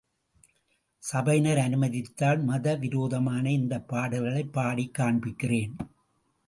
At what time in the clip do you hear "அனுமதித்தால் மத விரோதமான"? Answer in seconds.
1.57-3.51